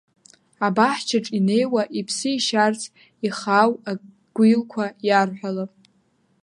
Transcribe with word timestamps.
Абаҳчаҿ 0.65 1.25
инеиуа 1.37 1.83
иԥсы 1.99 2.29
ишьарц, 2.33 2.81
ихаау 3.27 3.71
агәилқәа 3.89 4.85
иарҳәалап. 5.07 5.71